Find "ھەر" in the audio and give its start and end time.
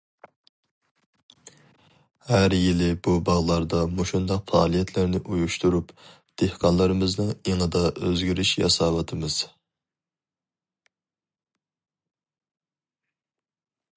2.29-2.55